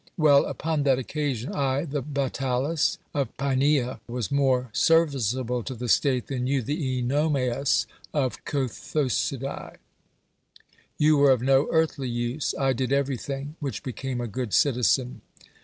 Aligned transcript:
Well; 0.17 0.45
upon 0.45 0.81
that 0.81 0.97
occasion 0.97 1.53
I 1.53 1.85
the 1.85 2.01
Batalus 2.01 2.97
of 3.13 3.37
P^eania 3.37 3.99
was 4.07 4.31
more 4.31 4.71
serv 4.73 5.11
iceable 5.11 5.63
to 5.65 5.75
the 5.75 5.87
state 5.87 6.25
than 6.25 6.47
you 6.47 6.63
the 6.63 6.75
CEnomaus 7.03 7.85
cf 8.11 8.39
CothocidaB. 8.43 9.75
You 10.97 11.17
were 11.17 11.29
of 11.29 11.43
no 11.43 11.67
earthly 11.71 12.09
use; 12.09 12.55
I 12.59 12.73
did 12.73 12.91
everything 12.91 13.57
which 13.59 13.83
became 13.83 14.19
a 14.19 14.27
good 14.27 14.55
citizen. 14.55 15.21